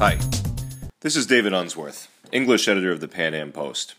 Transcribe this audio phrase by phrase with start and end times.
[0.00, 0.16] Hi,
[1.00, 3.96] this is David Unsworth, English editor of the Pan Am Post.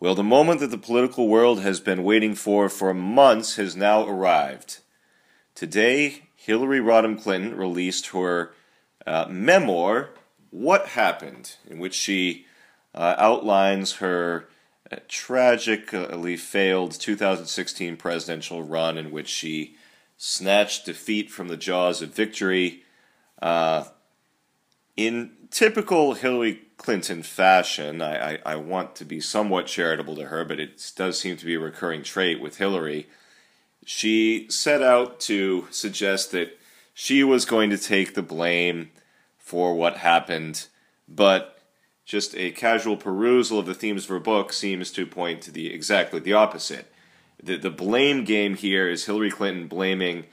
[0.00, 4.04] Well, the moment that the political world has been waiting for for months has now
[4.04, 4.78] arrived.
[5.54, 8.52] Today, Hillary Rodham Clinton released her
[9.06, 10.10] uh, memoir,
[10.50, 12.46] What Happened, in which she
[12.92, 14.48] uh, outlines her
[14.90, 19.76] uh, tragically failed 2016 presidential run, in which she
[20.16, 22.82] snatched defeat from the jaws of victory.
[23.40, 23.84] Uh,
[24.96, 30.44] in typical Hillary Clinton fashion, I, I, I, want to be somewhat charitable to her,
[30.44, 33.06] but it does seem to be a recurring trait with Hillary.
[33.84, 36.58] She set out to suggest that
[36.94, 38.90] she was going to take the blame
[39.38, 40.68] for what happened,
[41.08, 41.58] but
[42.04, 45.72] just a casual perusal of the themes of her book seems to point to the
[45.72, 46.92] exactly the opposite.
[47.42, 50.24] The, the blame game here is Hillary Clinton blaming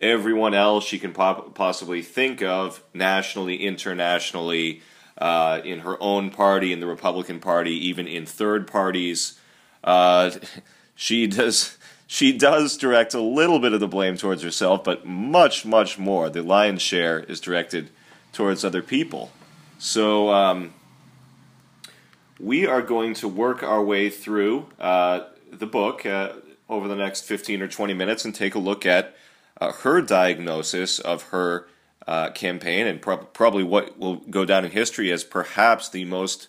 [0.00, 4.82] everyone else she can possibly think of, nationally, internationally,
[5.18, 9.38] uh, in her own party, in the Republican Party, even in third parties.
[9.84, 10.30] Uh,
[10.94, 11.76] she does.
[12.06, 16.28] She does direct a little bit of the blame towards herself, but much, much more.
[16.28, 17.88] The lion's share is directed
[18.32, 19.30] towards other people.
[19.78, 20.74] So um,
[22.40, 25.20] we are going to work our way through uh,
[25.52, 26.32] the book uh,
[26.68, 29.14] over the next 15 or 20 minutes and take a look at
[29.60, 31.66] uh, her diagnosis of her
[32.06, 36.48] uh, campaign and pro- probably what will go down in history as perhaps the most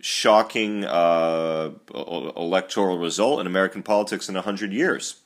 [0.00, 1.70] shocking uh,
[2.36, 5.20] electoral result in American politics in 100 years.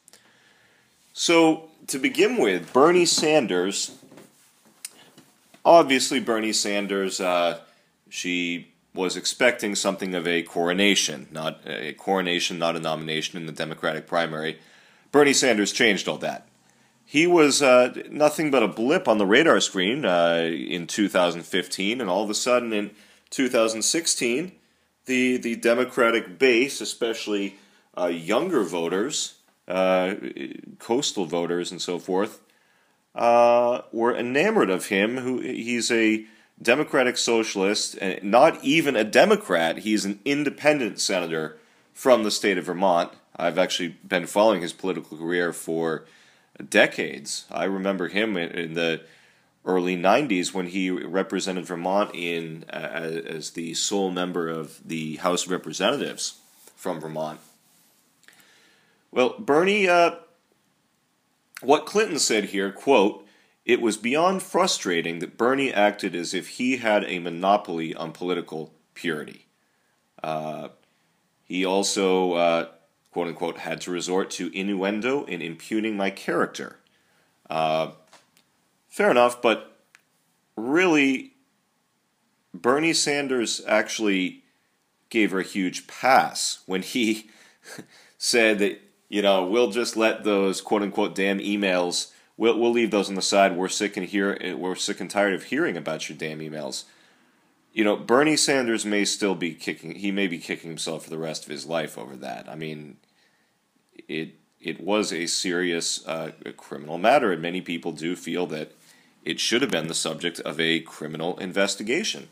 [1.12, 3.98] So, to begin with, Bernie Sanders.
[5.64, 7.60] Obviously, Bernie Sanders, uh,
[8.08, 13.52] she was expecting something of a coronation, not a coronation, not a nomination in the
[13.52, 14.58] Democratic primary.
[15.10, 16.46] Bernie Sanders changed all that
[17.12, 22.08] he was uh, nothing but a blip on the radar screen uh, in 2015, and
[22.08, 22.90] all of a sudden in
[23.28, 24.52] 2016,
[25.04, 27.56] the the Democratic base, especially
[27.98, 29.34] uh, younger voters,
[29.68, 30.14] uh,
[30.78, 32.40] coastal voters, and so forth,
[33.14, 35.18] uh, were enamored of him.
[35.18, 36.24] Who he's a
[36.62, 39.80] Democratic socialist, and not even a Democrat.
[39.80, 41.58] He's an independent senator
[41.92, 43.12] from the state of Vermont.
[43.36, 46.06] I've actually been following his political career for
[46.68, 47.46] decades.
[47.50, 49.02] I remember him in the
[49.64, 52.76] early 90s when he represented Vermont in uh,
[53.26, 56.40] as the sole member of the House of Representatives
[56.76, 57.40] from Vermont.
[59.10, 60.16] Well, Bernie, uh,
[61.60, 63.26] what Clinton said here, quote,
[63.64, 68.72] it was beyond frustrating that Bernie acted as if he had a monopoly on political
[68.94, 69.46] purity.
[70.22, 70.68] Uh,
[71.44, 72.68] he also uh,
[73.12, 76.78] quote unquote, had to resort to innuendo in impugning my character.
[77.48, 77.92] Uh,
[78.88, 79.76] fair enough, but
[80.56, 81.34] really,
[82.54, 84.42] Bernie Sanders actually
[85.10, 87.28] gave her a huge pass when he
[88.18, 88.80] said that,
[89.10, 93.14] you know, we'll just let those quote unquote damn emails, we'll, we'll leave those on
[93.14, 93.56] the side.
[93.56, 96.84] We're sick and hear, we're sick and tired of hearing about your damn emails
[97.72, 99.94] you know, Bernie Sanders may still be kicking.
[99.94, 102.48] He may be kicking himself for the rest of his life over that.
[102.48, 102.98] I mean,
[104.08, 108.72] it it was a serious uh, criminal matter, and many people do feel that
[109.24, 112.28] it should have been the subject of a criminal investigation.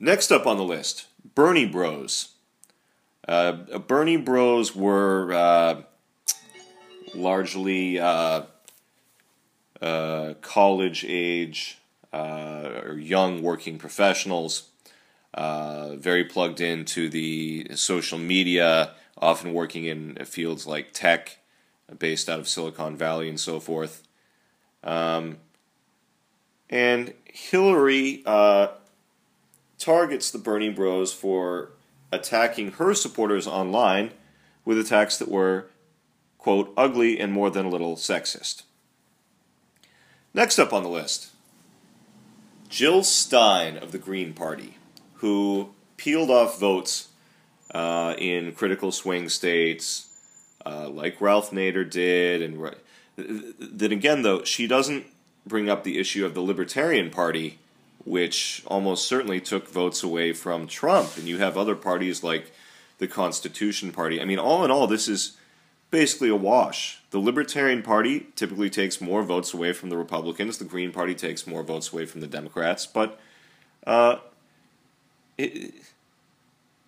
[0.00, 2.30] Next up on the list, Bernie Bros.
[3.26, 5.82] Uh, Bernie Bros were uh,
[7.14, 8.42] largely uh,
[9.82, 11.78] uh, college age
[12.12, 14.68] uh, or young working professionals,
[15.36, 21.38] very plugged into the social media, often working in fields like tech,
[21.98, 24.02] based out of Silicon Valley and so forth.
[24.84, 25.38] Um,
[26.70, 28.68] and Hillary uh,
[29.78, 31.70] targets the Bernie Bros for
[32.12, 34.12] attacking her supporters online
[34.64, 35.66] with attacks that were,
[36.36, 38.62] quote, ugly and more than a little sexist.
[40.34, 41.30] Next up on the list
[42.68, 44.76] Jill Stein of the Green Party,
[45.14, 47.07] who peeled off votes
[47.72, 50.06] uh, in critical swing states,
[50.64, 52.74] uh, like Ralph Nader did, and
[53.16, 55.06] then again, though she doesn't
[55.46, 57.58] bring up the issue of the Libertarian Party,
[58.04, 62.52] which almost certainly took votes away from Trump, and you have other parties like
[62.98, 64.20] the Constitution Party.
[64.20, 65.36] I mean, all in all, this is
[65.90, 67.00] basically a wash.
[67.10, 70.58] The Libertarian Party typically takes more votes away from the Republicans.
[70.58, 72.86] The Green Party takes more votes away from the Democrats.
[72.86, 73.18] But
[73.86, 74.16] uh,
[75.38, 75.74] it,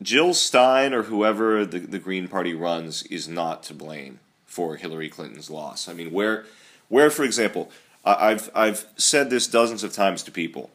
[0.02, 5.08] Jill Stein or whoever the, the Green Party runs is not to blame for Hillary
[5.08, 5.88] Clinton's loss.
[5.88, 6.44] I mean, where,
[6.88, 7.70] where for example,
[8.04, 10.70] I've I've said this dozens of times to people.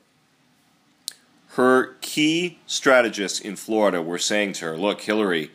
[1.49, 5.51] Her key strategists in Florida were saying to her, "Look, Hillary,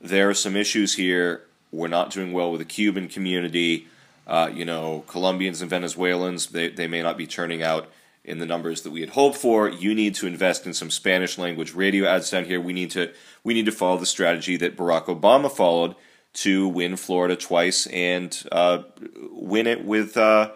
[0.00, 1.42] there are some issues here.
[1.72, 3.88] We're not doing well with the Cuban community.
[4.26, 7.90] Uh, you know, Colombians and Venezuelans, they, they may not be turning out
[8.28, 9.68] in the numbers that we had hoped for.
[9.68, 12.60] You need to invest in some Spanish language radio ads down here.
[12.60, 15.94] We need to we need to follow the strategy that Barack Obama followed
[16.34, 18.82] to win Florida twice and uh,
[19.30, 20.50] win it with uh,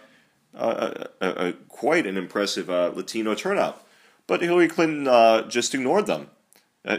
[1.68, 3.84] quite an impressive uh, Latino turnout.
[4.26, 6.30] But Hillary Clinton uh, just ignored them.
[6.84, 6.98] Uh,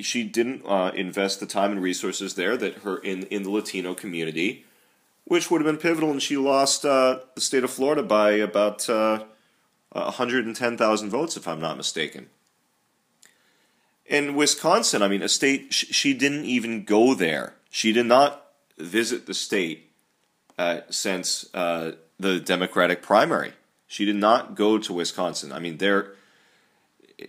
[0.00, 0.64] she didn't
[0.94, 4.64] invest the time and resources there that her in in the Latino community
[5.24, 8.88] which would have been pivotal, and she lost the state of Florida by about
[9.92, 12.28] 110,000 votes, if I'm not mistaken.
[14.06, 17.54] In Wisconsin, I mean, a state, sh- she didn't even go there.
[17.70, 18.46] She did not
[18.78, 19.90] visit the state
[20.58, 23.52] uh, since uh, the Democratic primary.
[23.86, 25.52] She did not go to Wisconsin.
[25.52, 26.12] I mean, there,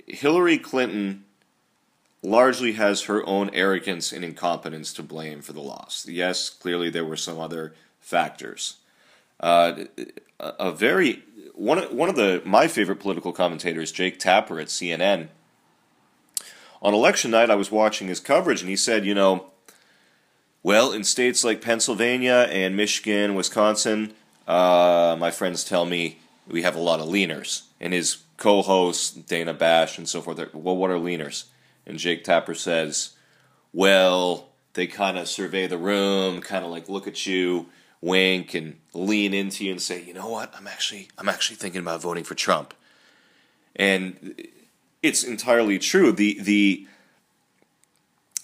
[0.08, 1.26] Hillary Clinton
[2.24, 6.08] largely has her own arrogance and incompetence to blame for the loss.
[6.08, 8.78] Yes, clearly there were some other factors.
[9.40, 9.86] Uh,
[10.40, 11.24] a very
[11.54, 15.30] one of, one of the my favorite political commentators, Jake Tapper at CNN.
[16.82, 19.52] On election night, I was watching his coverage, and he said, you know,
[20.64, 24.14] well, in states like Pennsylvania and Michigan, Wisconsin,
[24.48, 27.64] uh, my friends tell me we have a lot of leaners.
[27.80, 31.46] And his co-hosts Dana Bash and so forth, well, what are leaners?
[31.86, 33.12] And Jake Tapper says,
[33.74, 37.68] well, they kind of survey the room, kind of like look at you
[38.02, 41.82] wink and lean into you and say, you know what, I'm actually I'm actually thinking
[41.82, 42.74] about voting for Trump.
[43.76, 44.36] And
[45.02, 46.12] it's entirely true.
[46.12, 46.88] The the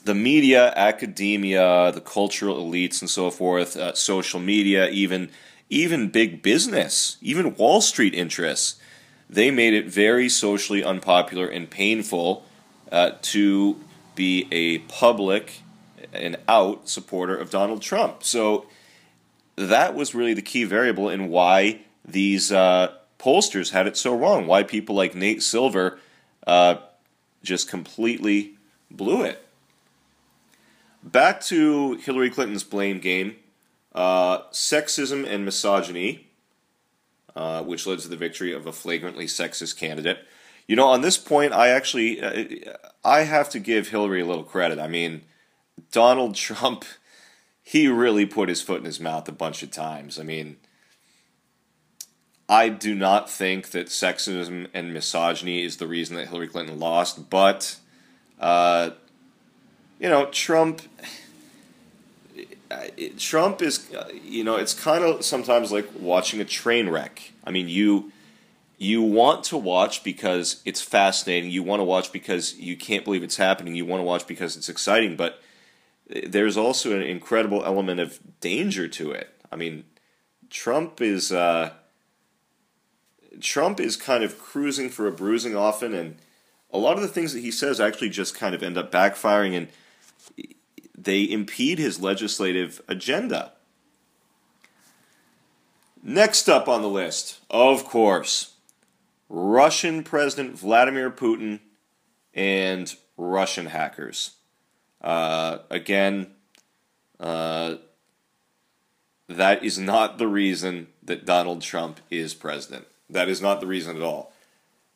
[0.04, 5.30] the media, academia, the cultural elites, and so forth, uh, social media, even
[5.70, 8.80] even big business, even Wall Street interests,
[9.30, 12.46] they made it very socially unpopular and painful
[12.92, 13.78] uh, to
[14.16, 15.62] be a public
[16.14, 18.24] and out supporter of Donald Trump.
[18.24, 18.66] So
[19.58, 24.48] that was really the key variable in why these uh, pollsters had it so wrong.
[24.48, 26.00] Why people like Nate Silver
[26.46, 26.76] uh,
[27.44, 28.56] just completely
[28.90, 29.44] blew it.
[31.04, 33.36] Back to Hillary Clinton's blame game
[33.98, 36.28] uh, sexism and misogyny,
[37.36, 40.20] uh, which led to the victory of a flagrantly sexist candidate.
[40.68, 44.44] You know, on this point, I actually uh, I have to give Hillary a little
[44.44, 44.78] credit.
[44.78, 45.24] I mean,
[45.92, 46.86] Donald Trump
[47.68, 50.18] he really put his foot in his mouth a bunch of times.
[50.18, 50.56] I mean,
[52.48, 57.30] I do not think that sexism and misogyny is the reason that Hillary Clinton lost,
[57.30, 57.76] but,
[58.40, 58.92] uh,
[60.00, 60.82] you know, Trump.
[63.18, 63.92] Trump is,
[64.24, 67.34] you know, it's kind of sometimes like watching a train wreck.
[67.44, 68.14] I mean, you
[68.78, 71.52] you want to watch because it's fascinating.
[71.52, 73.76] You want to watch because you can't believe it's happening.
[73.76, 75.42] You want to watch because it's exciting, but
[76.10, 79.30] there's also an incredible element of danger to it.
[79.52, 79.84] I mean,
[80.50, 81.72] Trump is uh,
[83.42, 86.16] Trump is kind of cruising for a bruising often, and
[86.72, 89.56] a lot of the things that he says actually just kind of end up backfiring,
[89.56, 89.68] and
[90.98, 93.54] they impede his legislative agenda.
[96.02, 98.54] Next up on the list, of course,
[99.30, 101.60] Russian President Vladimir Putin
[102.34, 104.37] and Russian hackers.
[105.02, 106.28] Uh, again,
[107.20, 107.76] uh,
[109.28, 112.88] that is not the reason that Donald Trump is president.
[113.10, 114.34] That is not the reason at all.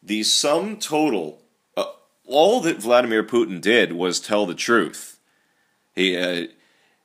[0.04, 1.42] The sum total,
[1.78, 1.86] uh,
[2.26, 5.20] all that Vladimir Putin did was tell the truth.
[5.94, 6.48] He uh,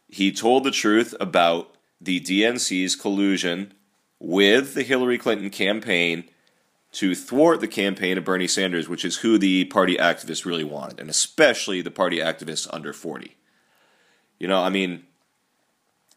[0.09, 3.75] he told the truth about the DNC's collusion
[4.19, 6.25] with the Hillary Clinton campaign
[6.97, 10.99] to thwart the campaign of Bernie Sanders, which is who the party activists really wanted,
[10.99, 13.37] and especially the party activists under 40.
[14.39, 15.05] You know, I mean,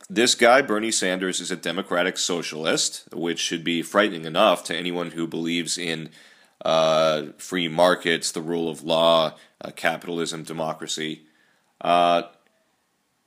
[0.10, 5.12] this guy, Bernie Sanders, is a democratic socialist, which should be frightening enough to anyone
[5.12, 6.12] who believes in
[6.64, 11.24] uh, free markets, the rule of law, uh, capitalism, democracy.
[11.82, 12.22] Uh,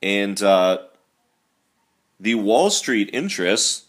[0.01, 0.79] and uh,
[2.19, 3.82] the Wall Street interests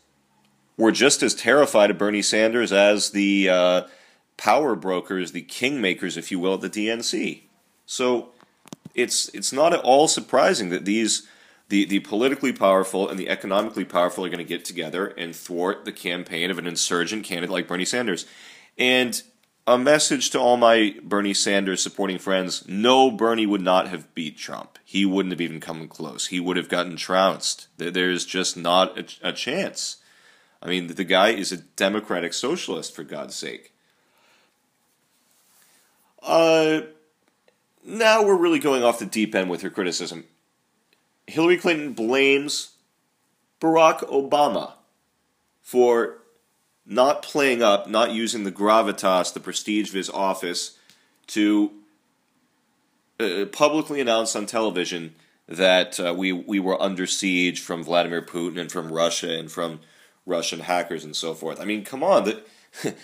[0.77, 3.83] were just as terrified of Bernie Sanders as the uh,
[4.37, 7.43] power brokers, the kingmakers, if you will, at the DNC.
[7.87, 8.31] So
[8.95, 11.27] it's it's not at all surprising that these
[11.69, 15.85] the, the politically powerful and the economically powerful are going to get together and thwart
[15.85, 18.27] the campaign of an insurgent candidate like Bernie Sanders.
[18.77, 19.23] And
[19.67, 24.37] a message to all my Bernie Sanders supporting friends no, Bernie would not have beat
[24.37, 24.79] Trump.
[24.85, 26.27] He wouldn't have even come close.
[26.27, 27.69] He would have gotten trounced.
[27.79, 29.97] There's just not a, a chance.
[30.65, 33.73] I mean, the guy is a democratic socialist, for God's sake.
[36.23, 36.81] Uh,
[37.85, 40.25] now we're really going off the deep end with her criticism.
[41.27, 42.77] Hillary Clinton blames
[43.61, 44.73] Barack Obama
[45.61, 46.19] for
[46.87, 50.79] not playing up, not using the gravitas, the prestige of his office
[51.29, 51.73] to
[53.21, 55.15] uh, publicly announce on television
[55.47, 59.81] that uh, we we were under siege from Vladimir Putin and from Russia and from
[60.27, 61.61] Russian hackers and so forth.
[61.61, 62.47] I mean, come on, that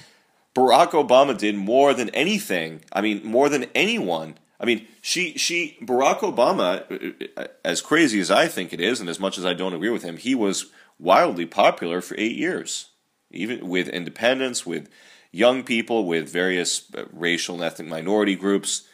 [0.55, 2.83] Barack Obama did more than anything.
[2.93, 4.37] I mean, more than anyone.
[4.59, 9.21] I mean, she she Barack Obama, as crazy as I think it is, and as
[9.21, 10.67] much as I don't agree with him, he was
[10.99, 12.91] wildly popular for eight years,
[13.31, 14.89] even with independents, with
[15.33, 18.87] young people, with various uh, racial and ethnic minority groups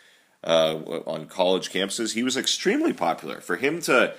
[0.44, 2.14] uh, on college campuses.
[2.14, 3.40] He was extremely popular.
[3.40, 4.14] For him to,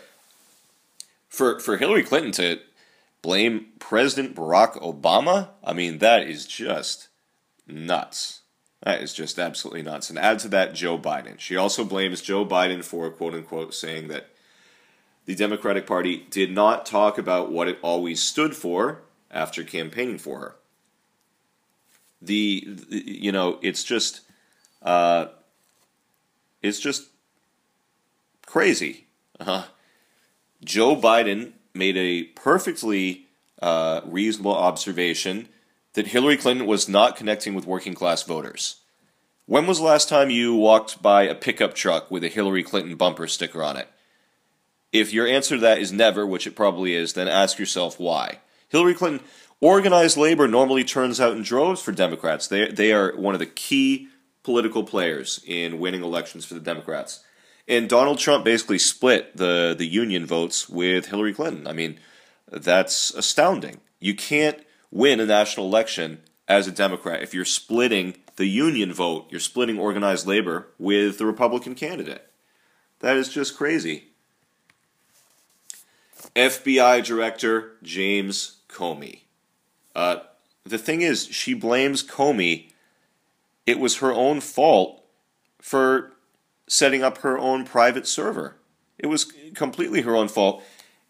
[1.30, 2.60] for for Hillary Clinton to
[3.28, 7.10] blame President Barack Obama, I mean that is just
[7.68, 8.44] nuts.
[8.84, 10.10] That is just absolutely nuts.
[10.10, 11.38] And add to that Joe Biden.
[11.38, 14.30] She also blames Joe Biden for quote unquote saying that
[15.26, 20.40] the Democratic Party did not talk about what it always stood for after campaigning for
[20.40, 20.56] her.
[22.22, 24.22] The, the you know, it's just
[24.82, 25.26] uh,
[26.62, 27.10] it's just
[28.46, 29.08] crazy.
[29.38, 29.66] Uh-huh.
[30.64, 33.28] Joe Biden made a perfectly
[33.62, 35.48] uh, reasonable observation
[35.94, 38.82] that Hillary Clinton was not connecting with working class voters.
[39.46, 42.96] When was the last time you walked by a pickup truck with a Hillary Clinton
[42.96, 43.88] bumper sticker on it?
[44.92, 48.40] If your answer to that is never, which it probably is, then ask yourself why.
[48.70, 49.26] Hillary Clinton,
[49.60, 52.48] organized labor normally turns out in droves for Democrats.
[52.48, 54.10] They, they are one of the key
[54.44, 57.24] political players in winning elections for the Democrats.
[57.68, 61.68] And Donald Trump basically split the, the union votes with Hillary Clinton.
[61.68, 62.00] I mean,
[62.50, 63.82] that's astounding.
[64.00, 64.60] You can't
[64.90, 69.80] win a national election as a Democrat if you're splitting the union vote, you're splitting
[69.80, 72.30] organized labor with the Republican candidate.
[73.00, 74.10] That is just crazy.
[76.36, 79.22] FBI Director James Comey.
[79.96, 80.18] Uh,
[80.64, 82.72] the thing is, she blames Comey
[83.68, 85.04] it was her own fault
[85.60, 86.14] for
[86.68, 88.56] setting up her own private server.
[88.98, 90.64] It was completely her own fault.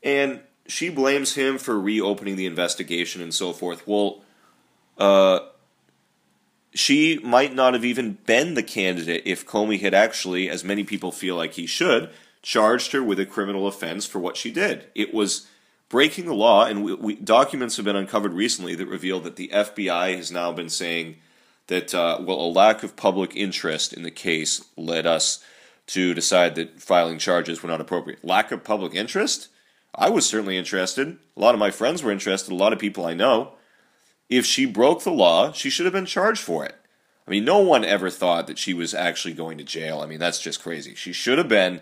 [0.04, 3.88] And she blames him for reopening the investigation and so forth.
[3.88, 4.24] Well,
[4.98, 5.40] uh,
[6.74, 11.12] she might not have even been the candidate if Comey had actually, as many people
[11.12, 12.10] feel like he should,
[12.42, 14.86] charged her with a criminal offense for what she did.
[14.94, 15.48] It was
[15.90, 19.50] breaking the law, and we, we, documents have been uncovered recently that reveal that the
[19.54, 21.18] FBI has now been saying
[21.68, 25.44] that, uh, well, a lack of public interest in the case led us
[25.88, 28.24] to decide that filing charges were not appropriate.
[28.24, 29.50] Lack of public interest?
[29.96, 31.18] I was certainly interested.
[31.36, 33.54] A lot of my friends were interested, a lot of people I know.
[34.30, 36.76] If she broke the law, she should have been charged for it.
[37.26, 40.00] I mean, no one ever thought that she was actually going to jail.
[40.00, 40.96] I mean, that's just crazy.
[40.96, 41.82] She should have been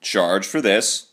[0.00, 1.12] charged for this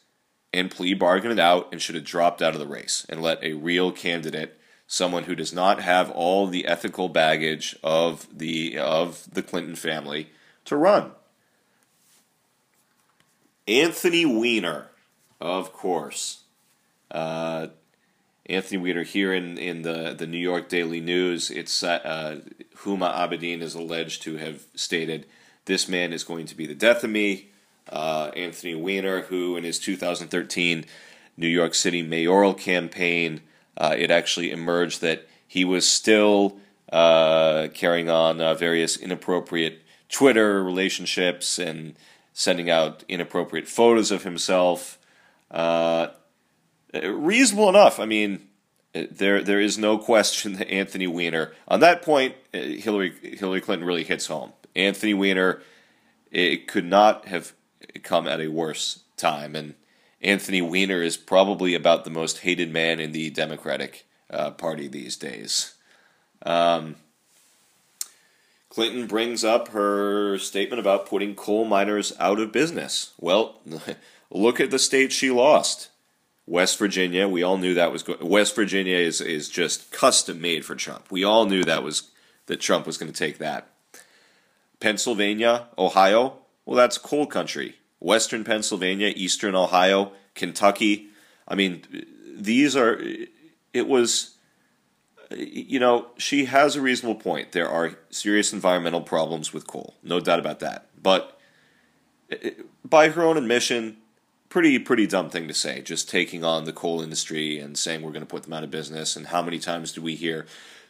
[0.52, 3.44] and plea bargained it out and should have dropped out of the race and let
[3.44, 4.60] a real candidate
[4.94, 10.30] someone who does not have all the ethical baggage of the of the Clinton family
[10.66, 11.10] to run.
[13.68, 14.90] Anthony Weiner,
[15.42, 16.44] of course.
[17.10, 17.68] Uh,
[18.46, 21.50] Anthony Weiner here in, in the, the New York Daily News.
[21.50, 22.42] It's uh,
[22.84, 25.26] Huma Abedin is alleged to have stated,
[25.66, 27.48] "This man is going to be the death of me."
[27.90, 30.86] Uh, Anthony Weiner, who in his 2013
[31.36, 33.42] New York City mayoral campaign
[33.78, 36.58] uh, it actually emerged that he was still
[36.92, 41.96] uh, carrying on uh, various inappropriate Twitter relationships and
[42.34, 45.00] sending out inappropriate photos of himself.
[45.50, 46.08] Uh,
[46.94, 48.00] reasonable enough.
[48.00, 48.48] I mean,
[48.94, 53.88] there there is no question that Anthony Weiner on that point, uh, Hillary Hillary Clinton
[53.88, 54.54] really hits home.
[54.76, 55.62] Anthony Weiner,
[56.32, 57.54] it could not have
[58.04, 59.74] come at a worse time, and
[60.24, 65.18] Anthony Weiner is probably about the most hated man in the Democratic uh, Party these
[65.18, 65.76] days.
[66.46, 66.96] Um,
[68.70, 73.14] Clinton brings up her statement about putting coal miners out of business.
[73.20, 73.60] Well,
[74.32, 75.90] look at the state she lost.
[76.46, 80.66] West Virginia, we all knew that was go- West Virginia is is just custom made
[80.66, 81.10] for Trump.
[81.10, 82.12] We all knew that was
[82.48, 83.70] that Trump was going to take that.
[84.82, 91.08] Pennsylvania, Ohio, well that's coal country western Pennsylvania, eastern Ohio, Kentucky.
[91.48, 91.84] I mean,
[92.36, 93.02] these are,
[93.74, 94.36] it was,
[95.32, 97.54] you know, she has a reasonable point.
[97.54, 100.90] There are serious environmental problems with coal, no doubt about that.
[101.02, 101.40] But
[102.30, 102.52] eh, eh,
[102.84, 103.98] by her own admission,
[104.50, 105.82] pretty pretty dumb thing to say.
[105.82, 108.70] Just taking on the coal industry and saying we're going to put them out of
[108.70, 109.16] business.
[109.16, 110.46] And how many times do we hear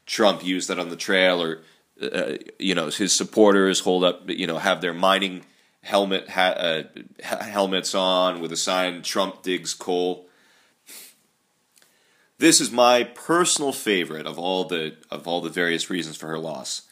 [0.05, 1.61] Trump use that on the trail, or
[2.01, 5.45] uh, you know his supporters hold up, you know, have their mining
[5.83, 6.83] helmet ha- uh,
[7.21, 10.27] helmets on with a sign "Trump digs coal."
[12.39, 16.39] This is my personal favorite of all the of all the various reasons for her
[16.39, 16.83] loss.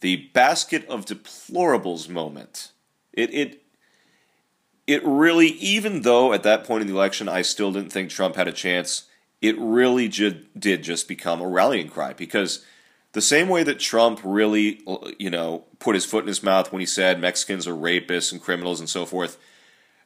[0.00, 2.70] The basket of deplorables moment.
[3.12, 3.62] It it
[4.86, 8.36] it really, even though at that point in the election I still didn't think Trump
[8.36, 9.04] had a chance,
[9.40, 12.64] it really ju- did just become a rallying cry because
[13.14, 14.82] the same way that Trump really,
[15.18, 18.42] you know, put his foot in his mouth when he said Mexicans are rapists and
[18.42, 19.38] criminals and so forth,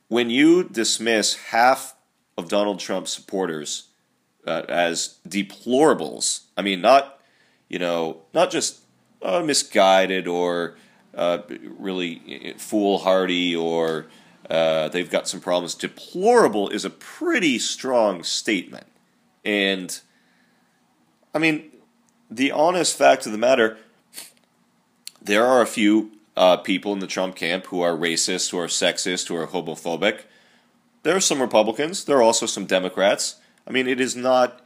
[0.08, 1.96] when you dismiss half
[2.36, 3.88] of Donald Trump's supporters
[4.46, 7.18] uh, as deplorables, I mean, not,
[7.68, 8.80] you know, not just
[9.22, 10.76] uh, misguided or
[11.14, 11.38] uh,
[11.78, 14.06] really foolhardy or
[14.50, 15.74] uh, they've got some problems.
[15.74, 18.86] Deplorable is a pretty strong statement.
[19.46, 19.98] And,
[21.34, 21.70] I mean,
[22.30, 23.78] the honest fact of the matter,
[25.20, 28.66] there are a few uh, people in the Trump camp who are racist, who are
[28.66, 30.22] sexist, who are homophobic.
[31.02, 32.04] There are some Republicans.
[32.04, 33.36] There are also some Democrats.
[33.66, 34.64] I mean, it is not.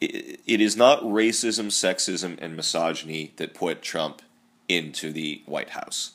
[0.00, 4.22] It is not racism, sexism, and misogyny that put Trump
[4.66, 6.12] into the White House.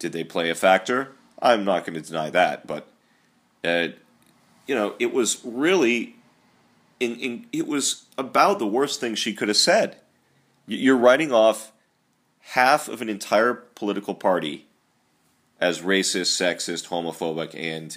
[0.00, 1.12] Did they play a factor?
[1.40, 2.88] I'm not going to deny that, but
[3.64, 3.88] uh,
[4.66, 6.16] you know, it was really,
[6.98, 9.98] in, in, it was about the worst thing she could have said.
[10.68, 11.72] You're writing off
[12.40, 14.66] half of an entire political party
[15.58, 17.96] as racist, sexist, homophobic, and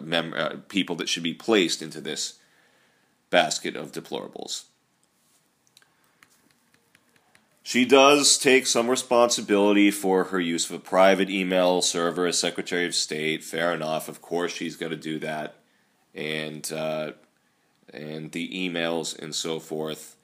[0.00, 2.38] mem- uh, people that should be placed into this
[3.30, 4.64] basket of deplorables.
[7.64, 12.86] She does take some responsibility for her use of a private email server as Secretary
[12.86, 13.44] of State.
[13.44, 14.08] Fair enough.
[14.08, 15.56] Of course, she's got to do that,
[16.14, 17.12] and uh,
[17.92, 20.16] and the emails and so forth.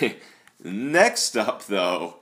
[0.62, 2.16] Next up, though,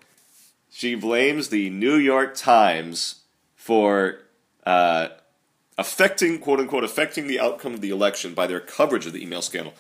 [0.71, 3.23] she blames the New York Times
[3.55, 4.19] for
[4.65, 5.09] uh,
[5.79, 9.43] affecting quote unquote affecting the outcome of the election by their coverage of the email
[9.43, 9.75] scandal.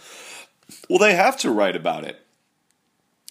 [0.88, 2.25] Well, they have to write about it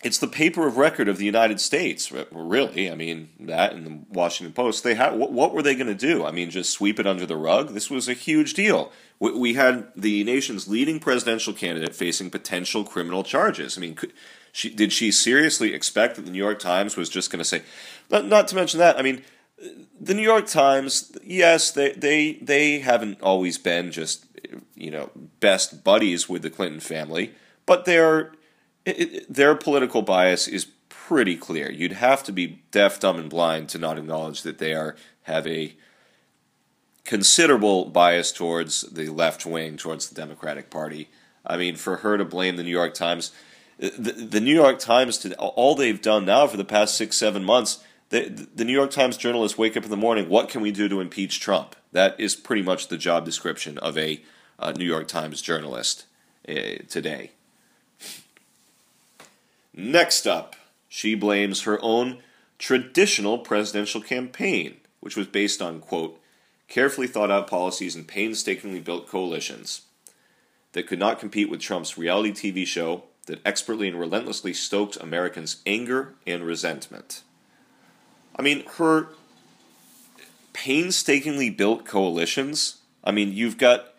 [0.04, 2.92] it's the paper of record of the United States, really.
[2.92, 4.84] I mean, that and the Washington Post.
[4.84, 6.26] They had what, what were they going to do?
[6.26, 7.70] I mean, just sweep it under the rug?
[7.74, 8.92] This was a huge deal.
[9.20, 13.78] We, we had the nation's leading presidential candidate facing potential criminal charges.
[13.78, 14.14] I mean, could,
[14.52, 17.64] she, did she seriously expect that the New York Times was just going to say?
[18.10, 19.00] Not, not to mention that.
[19.00, 19.24] I mean,
[20.00, 21.18] the New York Times.
[21.24, 24.26] Yes, they they they haven't always been just
[24.76, 27.34] you know best buddies with the Clinton family,
[27.66, 28.34] but they're
[28.86, 31.72] it, their political bias is pretty clear.
[31.72, 35.46] You'd have to be deaf, dumb, and blind to not acknowledge that they are have
[35.48, 35.76] a
[37.04, 41.10] considerable bias towards the left wing, towards the Democratic Party.
[41.46, 43.32] I mean, for her to blame the New York Times,
[43.78, 47.44] the, the New York Times, to, all they've done now for the past six, seven
[47.44, 50.72] months, the, the New York Times journalists wake up in the morning, what can we
[50.72, 51.76] do to impeach Trump?
[51.92, 54.22] That is pretty much the job description of a
[54.58, 56.06] uh, New York Times journalist
[56.48, 56.54] uh,
[56.90, 57.32] today.
[59.78, 60.56] Next up,
[60.88, 62.20] she blames her own
[62.58, 66.20] traditional presidential campaign, which was based on, quote,
[66.70, 69.82] carefully thought out policies and painstakingly built coalitions
[70.72, 75.62] that could not compete with Trump's reality TV show that expertly and relentlessly stoked Americans'
[75.66, 77.24] anger and resentment.
[78.38, 79.10] I mean, her
[80.54, 82.78] painstakingly built coalitions.
[83.04, 83.94] I mean, you've got,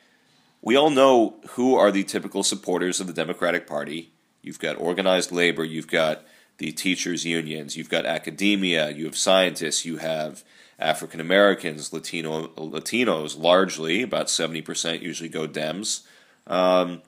[0.62, 4.12] we all know who are the typical supporters of the Democratic Party
[4.46, 6.22] You've got organized labor, you've got
[6.59, 10.44] the teachers' unions, you've got academia, you have scientists, you have
[10.78, 16.02] African Americans, Latino Latinos, largely about seventy percent usually go Dems,
[16.46, 17.02] um,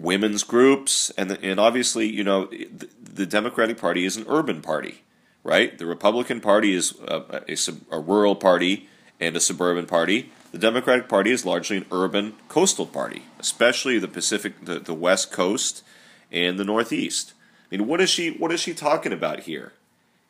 [0.00, 5.02] women's groups, and and obviously you know the, the, Democratic Party is an urban party,
[5.44, 5.78] right?
[5.78, 8.88] The Republican Party is a, a, a rural party
[9.20, 10.32] and a suburban party.
[10.50, 15.30] The Democratic Party is largely an urban coastal party, especially the Pacific, the, the West
[15.30, 15.84] Coast
[16.30, 17.32] and the Northeast.
[17.70, 19.72] I mean, what is she what is she talking about here?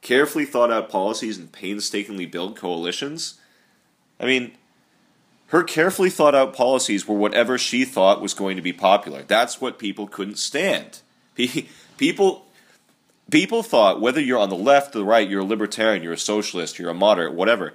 [0.01, 3.41] Carefully thought out policies and painstakingly built coalitions?
[4.21, 4.53] I mean,
[5.49, 9.23] her carefully thought out policies were whatever she thought was going to be popular.
[9.23, 11.01] That's what people couldn't stand.
[11.97, 12.47] People
[13.31, 16.19] people thought whether you're on the left or the right, you're a libertarian, you're a
[16.19, 17.75] socialist, you're a moderate, whatever.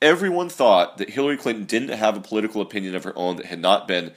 [0.00, 3.60] Everyone thought that Hillary Clinton didn't have a political opinion of her own that had
[3.60, 4.12] not been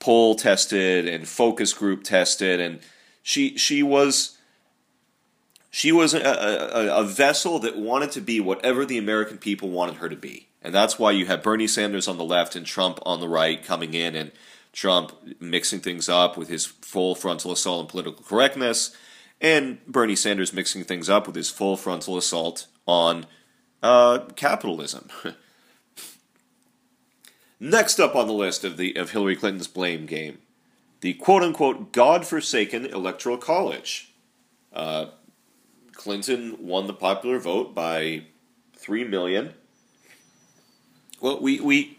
[0.00, 2.80] poll tested and focus group tested, and
[3.22, 4.36] she she was
[5.70, 9.96] she was a, a, a, vessel that wanted to be whatever the American people wanted
[9.96, 10.48] her to be.
[10.62, 13.62] And that's why you have Bernie Sanders on the left and Trump on the right
[13.62, 14.32] coming in and
[14.72, 18.96] Trump mixing things up with his full frontal assault on political correctness,
[19.40, 23.26] and Bernie Sanders mixing things up with his full frontal assault on
[23.82, 25.08] uh, capitalism.
[27.62, 30.38] Next up on the list of the of Hillary Clinton's blame game,
[31.02, 34.12] the quote unquote God-forsaken electoral college.
[34.72, 35.06] Uh,
[35.92, 38.22] Clinton won the popular vote by
[38.74, 39.52] three million.
[41.20, 41.98] Well, we we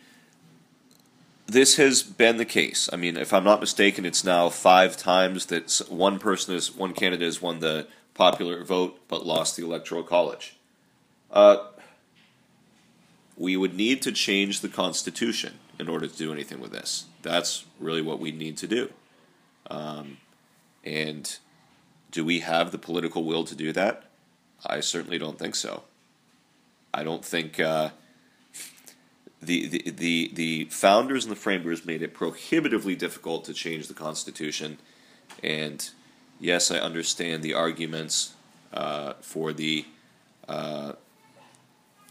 [1.45, 2.89] this has been the case.
[2.91, 6.93] I mean, if I'm not mistaken, it's now five times that one person is one
[6.93, 10.55] candidate has won the popular vote but lost the electoral college.
[11.29, 11.57] Uh,
[13.37, 17.05] we would need to change the Constitution in order to do anything with this.
[17.21, 18.91] That's really what we need to do.
[19.69, 20.17] Um,
[20.83, 21.37] and
[22.11, 24.03] do we have the political will to do that?
[24.65, 25.83] I certainly don't think so.
[26.93, 27.91] I don't think uh,
[29.41, 33.93] the, the, the, the founders and the framers made it prohibitively difficult to change the
[33.93, 34.77] Constitution.
[35.43, 35.89] And
[36.39, 38.33] yes, I understand the arguments
[38.73, 39.85] uh, for the.
[40.47, 40.93] Uh,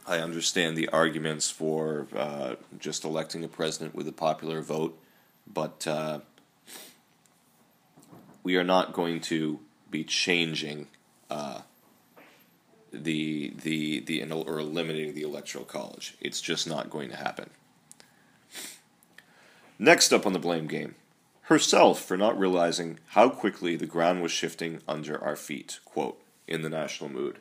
[0.06, 4.98] I understand the arguments for uh, just electing a president with a popular vote,
[5.46, 6.20] but uh,
[8.42, 9.60] we are not going to
[9.90, 10.86] be changing
[11.30, 11.60] uh,
[12.92, 16.14] the the the or eliminating the electoral college.
[16.20, 17.50] It's just not going to happen.
[19.78, 20.94] Next up on the blame game,
[21.42, 25.80] herself for not realizing how quickly the ground was shifting under our feet.
[25.84, 27.38] Quote in the national mood.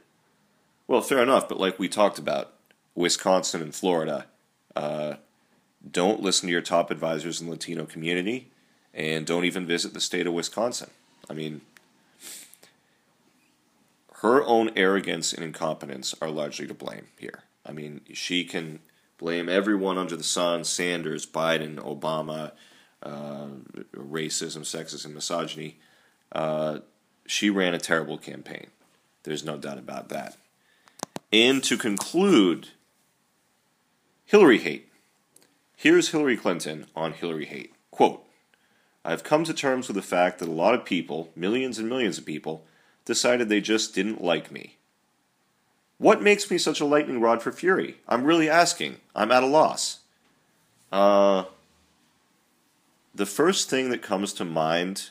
[0.89, 2.51] Well, fair enough, but like we talked about,
[2.95, 4.25] Wisconsin and Florida,
[4.75, 5.17] uh,
[5.91, 8.49] don't listen to your top advisors in the Latino community,
[8.91, 10.89] and don't even visit the state of Wisconsin.
[11.29, 11.61] I mean,
[14.21, 17.43] her own arrogance and incompetence are largely to blame here.
[17.63, 18.79] I mean, she can
[19.19, 22.53] blame everyone under the sun Sanders, Biden, Obama,
[23.03, 23.45] uh,
[23.95, 25.77] racism, sexism, misogyny.
[26.31, 26.79] Uh,
[27.27, 28.71] she ran a terrible campaign.
[29.21, 30.35] There's no doubt about that.
[31.31, 32.69] And to conclude,
[34.25, 34.91] Hillary hate.
[35.75, 37.73] Here's Hillary Clinton on Hillary hate.
[37.91, 38.23] Quote
[39.05, 42.17] I've come to terms with the fact that a lot of people, millions and millions
[42.17, 42.65] of people,
[43.05, 44.77] decided they just didn't like me.
[45.97, 47.97] What makes me such a lightning rod for fury?
[48.07, 48.97] I'm really asking.
[49.15, 49.99] I'm at a loss.
[50.91, 51.43] Uh,
[53.13, 55.09] the first thing that comes to mind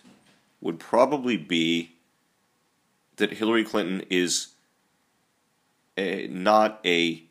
[0.61, 1.93] would probably be
[3.17, 4.49] that Hillary Clinton is
[5.99, 7.25] a, not a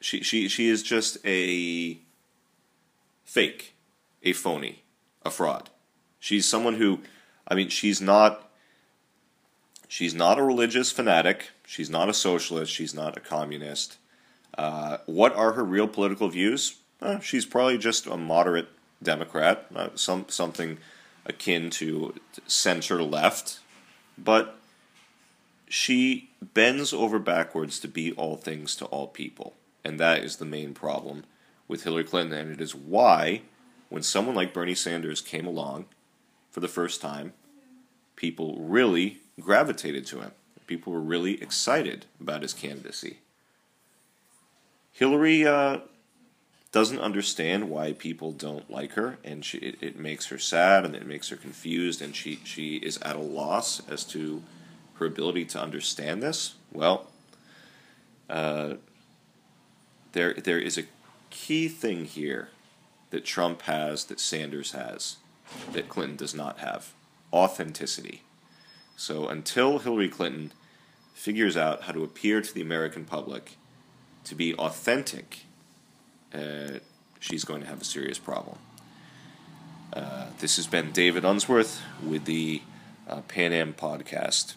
[0.00, 1.98] she she she is just a
[3.24, 3.74] fake,
[4.22, 4.82] a phony,
[5.24, 5.70] a fraud.
[6.18, 7.00] She's someone who
[7.46, 8.46] I mean she's not
[9.88, 11.50] She's not a religious fanatic.
[11.66, 12.72] She's not a socialist.
[12.72, 13.98] She's not a communist.
[14.56, 16.76] Uh, what are her real political views?
[17.00, 18.68] Uh, she's probably just a moderate
[19.02, 20.78] Democrat, uh, some something
[21.26, 22.14] akin to
[22.46, 23.60] center left,
[24.16, 24.58] but
[25.68, 30.44] she bends over backwards to be all things to all people, and that is the
[30.44, 31.24] main problem
[31.68, 33.42] with Hillary Clinton, and it is why
[33.88, 35.86] when someone like Bernie Sanders came along
[36.50, 37.32] for the first time,
[38.14, 40.32] people really gravitated to him.
[40.66, 43.18] People were really excited about his candidacy.
[44.90, 45.78] Hillary uh,
[46.72, 50.96] doesn't understand why people don't like her, and she, it, it makes her sad and
[50.96, 54.42] it makes her confused, and she, she is at a loss as to
[54.98, 56.54] her ability to understand this.
[56.72, 57.10] Well,
[58.28, 58.74] uh,
[60.12, 60.84] there there is a
[61.30, 62.48] key thing here
[63.10, 65.16] that Trump has that Sanders has
[65.72, 66.92] that Clinton does not have
[67.32, 68.22] authenticity.
[68.96, 70.52] So until Hillary Clinton
[71.14, 73.56] figures out how to appear to the American public
[74.24, 75.44] to be authentic,
[76.34, 76.80] uh,
[77.20, 78.58] she's going to have a serious problem.
[79.92, 82.62] Uh, this has been David Unsworth with the
[83.08, 84.54] uh, Pan Am podcast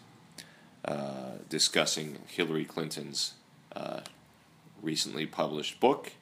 [0.85, 3.33] uh, discussing Hillary Clinton's
[3.75, 4.01] uh,
[4.81, 6.13] recently published book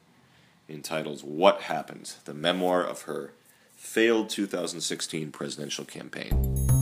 [0.69, 2.13] entitled What Happened?
[2.25, 3.33] The Memoir of Her
[3.75, 6.76] Failed 2016 Presidential Campaign.